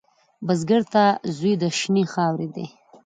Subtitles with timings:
[0.45, 1.03] بزګر ته
[1.35, 2.65] زوی د شنې خاورې دی